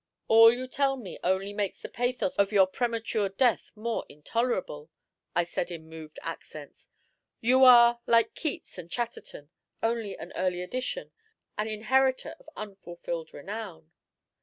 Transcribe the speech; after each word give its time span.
"All 0.27 0.51
you 0.51 0.65
tell 0.67 0.97
me 0.97 1.19
only 1.23 1.53
makes 1.53 1.79
the 1.79 1.87
pathos 1.87 2.35
of 2.37 2.51
your 2.51 2.65
premature 2.65 3.29
death 3.29 3.71
more 3.75 4.03
intolerable," 4.09 4.89
I 5.35 5.43
said 5.43 5.69
in 5.69 5.87
moved 5.89 6.17
accents. 6.23 6.89
"You 7.39 7.63
are, 7.65 7.99
like 8.07 8.33
Keats 8.33 8.79
and 8.79 8.89
Chatterton, 8.89 9.51
only 9.83 10.17
an 10.17 10.33
earlier 10.35 10.63
edition, 10.63 11.11
an 11.55 11.67
inheritor 11.67 12.33
of 12.39 12.49
unfulfilled 12.55 13.31
renown." 13.31 13.91